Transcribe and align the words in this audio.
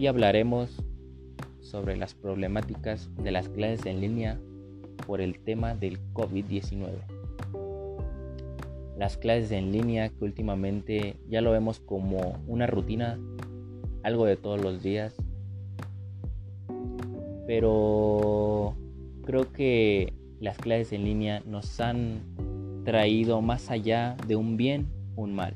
Hoy 0.00 0.06
hablaremos 0.06 0.82
sobre 1.60 1.94
las 1.94 2.14
problemáticas 2.14 3.10
de 3.22 3.32
las 3.32 3.50
clases 3.50 3.84
en 3.84 4.00
línea 4.00 4.40
por 5.06 5.20
el 5.20 5.38
tema 5.40 5.74
del 5.74 5.98
COVID-19. 6.14 6.88
Las 8.96 9.18
clases 9.18 9.52
en 9.52 9.72
línea 9.72 10.08
que 10.08 10.24
últimamente 10.24 11.16
ya 11.28 11.42
lo 11.42 11.50
vemos 11.50 11.80
como 11.80 12.38
una 12.46 12.66
rutina, 12.66 13.20
algo 14.02 14.24
de 14.24 14.38
todos 14.38 14.62
los 14.62 14.82
días, 14.82 15.14
pero 17.46 18.74
creo 19.26 19.52
que 19.52 20.14
las 20.40 20.56
clases 20.56 20.94
en 20.94 21.04
línea 21.04 21.42
nos 21.44 21.78
han 21.78 22.22
traído 22.86 23.42
más 23.42 23.70
allá 23.70 24.16
de 24.26 24.34
un 24.34 24.56
bien, 24.56 24.86
un 25.14 25.34
mal. 25.34 25.52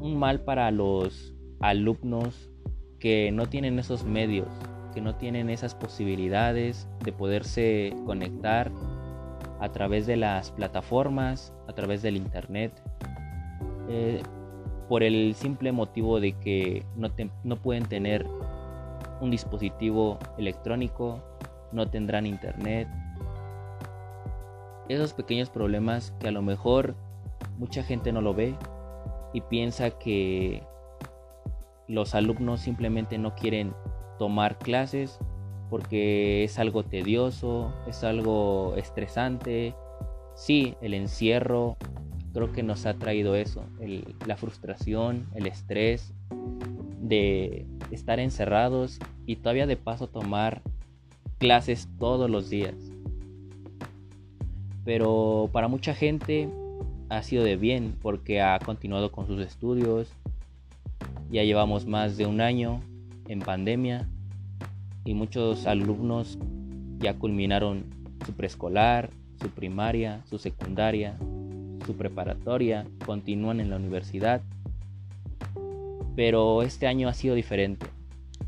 Un 0.00 0.16
mal 0.18 0.40
para 0.40 0.68
los 0.72 1.32
alumnos 1.62 2.50
que 2.98 3.32
no 3.32 3.46
tienen 3.46 3.78
esos 3.78 4.04
medios, 4.04 4.48
que 4.92 5.00
no 5.00 5.14
tienen 5.14 5.48
esas 5.48 5.74
posibilidades 5.74 6.88
de 7.04 7.12
poderse 7.12 7.94
conectar 8.04 8.70
a 9.60 9.70
través 9.70 10.06
de 10.06 10.16
las 10.16 10.50
plataformas, 10.50 11.54
a 11.68 11.72
través 11.72 12.02
del 12.02 12.16
internet, 12.16 12.72
eh, 13.88 14.22
por 14.88 15.02
el 15.02 15.34
simple 15.34 15.72
motivo 15.72 16.20
de 16.20 16.32
que 16.34 16.84
no, 16.96 17.08
no 17.44 17.56
pueden 17.56 17.84
tener 17.84 18.26
un 19.20 19.30
dispositivo 19.30 20.18
electrónico, 20.36 21.22
no 21.70 21.88
tendrán 21.88 22.26
internet. 22.26 22.88
Esos 24.88 25.14
pequeños 25.14 25.48
problemas 25.48 26.12
que 26.18 26.28
a 26.28 26.32
lo 26.32 26.42
mejor 26.42 26.96
mucha 27.56 27.84
gente 27.84 28.12
no 28.12 28.20
lo 28.20 28.34
ve 28.34 28.56
y 29.32 29.40
piensa 29.42 29.90
que 29.90 30.62
los 31.88 32.14
alumnos 32.14 32.60
simplemente 32.60 33.18
no 33.18 33.34
quieren 33.34 33.74
tomar 34.18 34.58
clases 34.58 35.18
porque 35.68 36.44
es 36.44 36.58
algo 36.58 36.84
tedioso, 36.84 37.72
es 37.88 38.04
algo 38.04 38.74
estresante. 38.76 39.74
Sí, 40.34 40.74
el 40.82 40.94
encierro 40.94 41.76
creo 42.32 42.52
que 42.52 42.62
nos 42.62 42.86
ha 42.86 42.94
traído 42.94 43.34
eso, 43.34 43.64
la 44.26 44.36
frustración, 44.36 45.26
el 45.34 45.46
estrés 45.46 46.12
de 47.00 47.66
estar 47.90 48.20
encerrados 48.20 48.98
y 49.26 49.36
todavía 49.36 49.66
de 49.66 49.76
paso 49.76 50.08
tomar 50.08 50.62
clases 51.38 51.88
todos 51.98 52.30
los 52.30 52.48
días. 52.48 52.74
Pero 54.84 55.48
para 55.52 55.68
mucha 55.68 55.94
gente 55.94 56.48
ha 57.08 57.22
sido 57.22 57.44
de 57.44 57.56
bien 57.56 57.96
porque 58.00 58.40
ha 58.40 58.58
continuado 58.58 59.12
con 59.12 59.26
sus 59.26 59.40
estudios, 59.40 60.12
ya 61.32 61.42
llevamos 61.44 61.86
más 61.86 62.18
de 62.18 62.26
un 62.26 62.42
año 62.42 62.82
en 63.26 63.40
pandemia 63.40 64.06
y 65.04 65.14
muchos 65.14 65.66
alumnos 65.66 66.38
ya 66.98 67.18
culminaron 67.18 67.86
su 68.26 68.34
preescolar, 68.34 69.08
su 69.40 69.48
primaria, 69.48 70.22
su 70.28 70.38
secundaria, 70.38 71.16
su 71.86 71.96
preparatoria, 71.96 72.86
continúan 73.06 73.60
en 73.60 73.70
la 73.70 73.76
universidad. 73.76 74.42
Pero 76.14 76.62
este 76.62 76.86
año 76.86 77.08
ha 77.08 77.14
sido 77.14 77.34
diferente. 77.34 77.86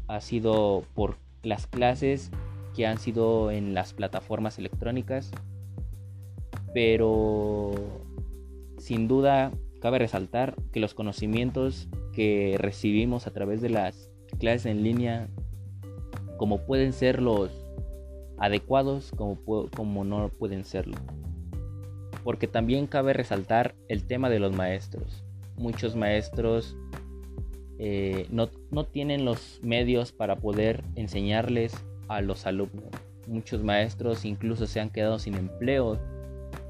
Ha 0.06 0.20
sido 0.20 0.84
por 0.94 1.16
las 1.42 1.66
clases 1.66 2.30
que 2.76 2.86
han 2.86 2.98
sido 2.98 3.50
en 3.50 3.72
las 3.72 3.94
plataformas 3.94 4.58
electrónicas. 4.58 5.30
Pero 6.74 7.72
sin 8.76 9.08
duda 9.08 9.52
cabe 9.80 9.98
resaltar 9.98 10.54
que 10.70 10.80
los 10.80 10.92
conocimientos 10.92 11.88
que 12.14 12.56
recibimos 12.58 13.26
a 13.26 13.32
través 13.32 13.60
de 13.60 13.70
las 13.70 14.10
clases 14.38 14.66
en 14.66 14.82
línea, 14.82 15.28
como 16.36 16.64
pueden 16.66 16.92
ser 16.92 17.20
los 17.20 17.50
adecuados, 18.38 19.12
como, 19.12 20.04
no 20.04 20.28
pueden 20.28 20.64
serlo. 20.64 20.96
Porque 22.22 22.46
también 22.48 22.86
cabe 22.86 23.12
resaltar 23.12 23.74
el 23.88 24.06
tema 24.06 24.30
de 24.30 24.38
los 24.38 24.54
maestros. 24.54 25.24
Muchos 25.56 25.94
maestros 25.94 26.76
eh, 27.78 28.26
no, 28.30 28.48
no 28.70 28.84
tienen 28.84 29.24
los 29.24 29.60
medios 29.62 30.12
para 30.12 30.36
poder 30.36 30.82
enseñarles 30.96 31.74
a 32.08 32.20
los 32.20 32.46
alumnos. 32.46 32.88
Muchos 33.26 33.62
maestros 33.62 34.24
incluso 34.24 34.66
se 34.66 34.80
han 34.80 34.90
quedado 34.90 35.18
sin 35.18 35.34
empleo 35.34 35.98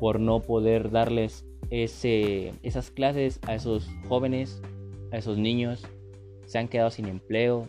por 0.01 0.21
no 0.21 0.41
poder 0.41 0.91
darles 0.91 1.47
ese, 1.71 2.53
esas 2.63 2.91
clases 2.91 3.41
a 3.47 3.55
esos 3.55 3.89
jóvenes 4.09 4.61
a 5.15 5.19
esos 5.19 5.39
niños, 5.39 5.83
se 6.45 6.59
han 6.59 6.69
quedado 6.69 6.91
sin 6.91 7.07
empleo 7.07 7.69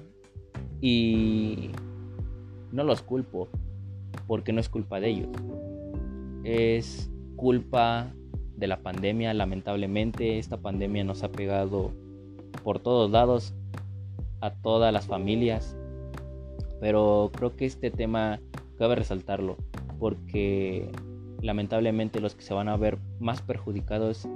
y 0.82 1.70
no 2.72 2.84
los 2.84 3.02
culpo 3.04 3.48
porque 4.28 4.52
no 4.52 4.60
es 4.60 4.68
culpa 4.68 5.00
de 5.00 5.10
ellos. 5.10 5.30
Es 6.44 7.10
culpa 7.36 8.12
de 8.58 8.68
la 8.68 8.78
pandemia, 8.78 9.34
lamentablemente. 9.34 10.40
Esta 10.40 10.58
pandemia 10.58 11.04
nos 11.04 11.24
ha 11.24 11.32
pegado 11.32 11.92
por 12.64 12.80
todos 12.80 13.12
lados 13.12 13.54
a 14.42 14.52
todas 14.52 14.92
las 14.92 15.06
familias, 15.06 15.78
pero 16.80 17.30
creo 17.34 17.56
que 17.56 17.66
este 17.66 17.92
tema 17.92 18.40
cabe 18.78 18.96
resaltarlo 18.96 19.58
porque 20.00 20.90
lamentablemente 21.42 22.20
los 22.20 22.36
que 22.36 22.42
se 22.42 22.54
van 22.54 22.70
a 22.70 22.78
ver 22.78 22.98
más 23.20 23.42
perjudicados 23.42 24.28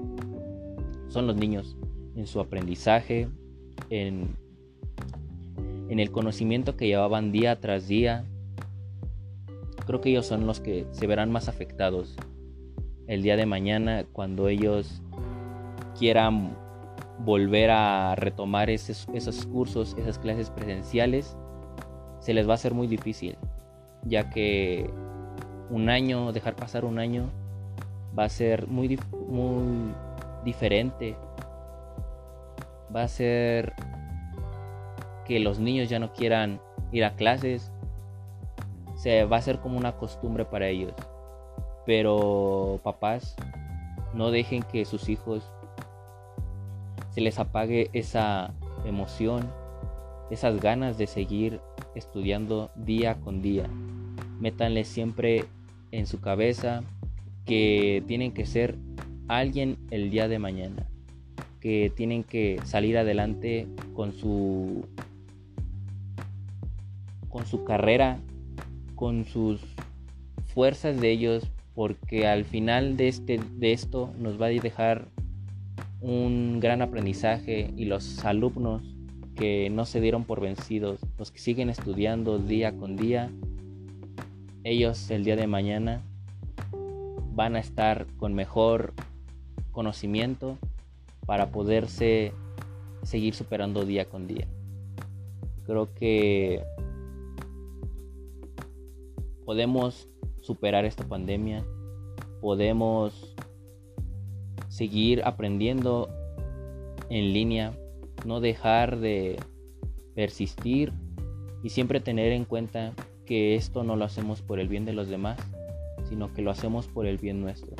son 1.10 1.28
los 1.28 1.36
niños 1.36 1.76
en 2.16 2.28
su 2.28 2.40
aprendizaje, 2.40 3.28
en, 3.90 4.36
en 5.90 6.00
el 6.00 6.12
conocimiento 6.12 6.76
que 6.76 6.88
llevaban 6.88 7.32
día 7.32 7.60
tras 7.60 7.88
día. 7.88 8.26
Creo 9.86 10.02
que 10.02 10.10
ellos 10.10 10.26
son 10.26 10.46
los 10.46 10.60
que 10.60 10.86
se 10.92 11.08
verán 11.08 11.32
más 11.32 11.50
afectados 11.50 12.16
el 13.08 13.24
día 13.24 13.36
de 13.36 13.48
mañana 13.48 14.06
cuando 14.12 14.48
ellos 14.48 15.02
quieran 15.98 16.56
volver 17.26 17.72
a 17.72 18.16
retomar 18.16 18.70
esos, 18.70 19.08
esos 19.14 19.46
cursos, 19.48 19.96
esas 19.98 20.20
clases 20.20 20.50
presenciales, 20.52 21.36
se 22.20 22.34
les 22.34 22.48
va 22.48 22.54
a 22.54 22.58
ser 22.58 22.74
muy 22.74 22.88
difícil, 22.88 23.38
ya 24.06 24.30
que 24.30 24.90
un 25.70 25.90
año, 25.90 26.32
dejar 26.32 26.56
pasar 26.56 26.86
un 26.86 27.00
año, 27.00 27.30
va 28.18 28.26
a 28.26 28.30
ser 28.30 28.68
muy, 28.68 29.00
muy 29.28 29.94
diferente 30.46 31.16
va 32.96 33.04
a 33.04 33.08
ser 33.08 33.74
que 35.26 35.40
los 35.40 35.60
niños 35.60 35.90
ya 35.90 36.00
no 36.00 36.12
quieran 36.14 36.60
ir 36.92 37.06
a 37.06 37.16
clases. 37.16 37.72
Se 38.96 39.26
va 39.26 39.38
a 39.38 39.42
ser 39.42 39.60
como 39.60 39.78
una 39.78 39.96
costumbre 39.96 40.46
para 40.46 40.68
ellos. 40.68 40.94
Pero 41.86 42.80
papás, 42.84 43.36
no 44.14 44.32
dejen 44.32 44.64
que 44.64 44.86
sus 44.86 45.10
hijos 45.10 45.44
se 47.12 47.22
les 47.22 47.40
apague 47.40 47.90
esa 47.94 48.54
emoción, 48.86 49.50
esas 50.30 50.60
ganas 50.60 50.98
de 50.98 51.08
seguir 51.08 51.62
estudiando 51.96 52.72
día 52.76 53.16
con 53.16 53.42
día. 53.42 53.68
Métanle 54.40 54.84
siempre 54.84 55.46
en 55.92 56.06
su 56.06 56.22
cabeza 56.22 56.84
que 57.46 58.04
tienen 58.08 58.34
que 58.34 58.46
ser 58.46 58.78
alguien 59.28 59.78
el 59.92 60.10
día 60.10 60.28
de 60.28 60.40
mañana 60.40 60.88
que 61.60 61.92
tienen 61.96 62.24
que 62.24 62.60
salir 62.64 62.98
adelante 62.98 63.68
con 63.94 64.14
su 64.14 64.86
con 67.30 67.46
su 67.46 67.64
carrera, 67.64 68.20
con 68.96 69.26
sus 69.26 69.62
fuerzas 70.54 71.00
de 71.00 71.12
ellos, 71.12 71.50
porque 71.76 72.28
al 72.28 72.44
final 72.44 72.98
de 72.98 73.08
este 73.08 73.40
de 73.58 73.72
esto 73.72 74.12
nos 74.20 74.42
va 74.42 74.48
a 74.48 74.50
dejar 74.50 75.08
un 76.02 76.60
gran 76.60 76.82
aprendizaje 76.82 77.72
y 77.76 77.86
los 77.86 78.26
alumnos 78.26 78.84
que 79.36 79.70
no 79.70 79.86
se 79.86 80.02
dieron 80.02 80.26
por 80.26 80.42
vencidos, 80.42 81.00
los 81.18 81.32
que 81.32 81.40
siguen 81.40 81.70
estudiando 81.70 82.40
día 82.40 82.76
con 82.76 82.98
día, 82.98 83.30
ellos 84.64 85.10
el 85.12 85.24
día 85.24 85.36
de 85.36 85.48
mañana 85.48 86.02
van 87.34 87.56
a 87.56 87.60
estar 87.60 88.06
con 88.18 88.34
mejor 88.34 88.94
conocimiento 89.72 90.58
para 91.30 91.52
poderse 91.52 92.34
seguir 93.04 93.36
superando 93.36 93.86
día 93.86 94.06
con 94.06 94.26
día. 94.26 94.48
Creo 95.64 95.94
que 95.94 96.64
podemos 99.46 100.10
superar 100.42 100.86
esta 100.86 101.04
pandemia, 101.04 101.64
podemos 102.42 103.36
seguir 104.70 105.22
aprendiendo 105.24 106.10
en 107.12 107.32
línea, 107.32 107.74
no 108.26 108.40
dejar 108.40 108.98
de 108.98 109.38
persistir 110.16 110.94
y 111.62 111.70
siempre 111.70 112.00
tener 112.00 112.32
en 112.32 112.44
cuenta 112.44 112.94
que 113.28 113.54
esto 113.54 113.84
no 113.84 113.96
lo 113.96 114.06
hacemos 114.06 114.42
por 114.42 114.60
el 114.60 114.68
bien 114.68 114.84
de 114.84 114.94
los 114.94 115.10
demás, 115.10 115.40
sino 116.06 116.34
que 116.34 116.42
lo 116.42 116.50
hacemos 116.50 116.88
por 116.88 117.06
el 117.06 117.20
bien 117.20 117.40
nuestro. 117.40 117.76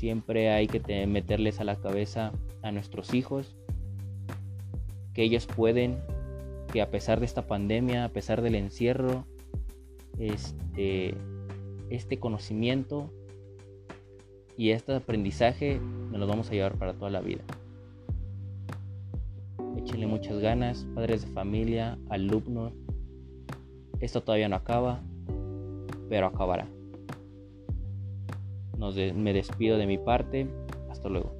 Siempre 0.00 0.48
hay 0.48 0.66
que 0.66 1.06
meterles 1.06 1.60
a 1.60 1.64
la 1.64 1.76
cabeza 1.76 2.32
a 2.62 2.72
nuestros 2.72 3.12
hijos 3.12 3.54
que 5.12 5.22
ellos 5.22 5.44
pueden, 5.46 5.98
que 6.72 6.80
a 6.80 6.90
pesar 6.90 7.20
de 7.20 7.26
esta 7.26 7.46
pandemia, 7.46 8.06
a 8.06 8.08
pesar 8.08 8.40
del 8.40 8.54
encierro, 8.54 9.26
este, 10.18 11.14
este 11.90 12.18
conocimiento 12.18 13.12
y 14.56 14.70
este 14.70 14.94
aprendizaje 14.94 15.78
nos 16.10 16.18
lo 16.18 16.26
vamos 16.26 16.48
a 16.48 16.54
llevar 16.54 16.78
para 16.78 16.94
toda 16.94 17.10
la 17.10 17.20
vida. 17.20 17.44
Échenle 19.76 20.06
muchas 20.06 20.38
ganas, 20.38 20.86
padres 20.94 21.26
de 21.26 21.32
familia, 21.34 21.98
alumnos. 22.08 22.72
Esto 24.00 24.22
todavía 24.22 24.48
no 24.48 24.56
acaba, 24.56 25.02
pero 26.08 26.28
acabará. 26.28 26.66
Nos 28.80 28.96
me 28.96 29.34
despido 29.34 29.76
de 29.76 29.86
mi 29.86 29.98
parte. 29.98 30.48
Hasta 30.88 31.10
luego. 31.10 31.39